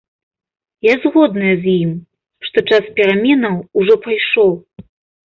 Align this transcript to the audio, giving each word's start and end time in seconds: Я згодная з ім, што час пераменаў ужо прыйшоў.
Я 0.85 0.93
згодная 1.03 1.51
з 1.65 1.75
ім, 1.81 1.91
што 2.47 2.63
час 2.71 2.83
пераменаў 3.01 3.55
ужо 3.83 3.99
прыйшоў. 4.07 4.49